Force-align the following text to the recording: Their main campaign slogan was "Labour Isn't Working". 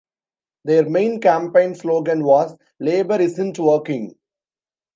Their 0.65 0.89
main 0.89 1.19
campaign 1.21 1.75
slogan 1.75 2.23
was 2.23 2.55
"Labour 2.79 3.21
Isn't 3.21 3.59
Working". 3.59 4.15